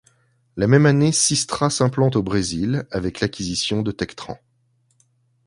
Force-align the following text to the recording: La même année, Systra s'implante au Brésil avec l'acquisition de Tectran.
La 0.57 0.65
même 0.65 0.87
année, 0.87 1.11
Systra 1.11 1.69
s'implante 1.69 2.15
au 2.15 2.23
Brésil 2.23 2.87
avec 2.89 3.19
l'acquisition 3.19 3.83
de 3.83 3.91
Tectran. 3.91 4.39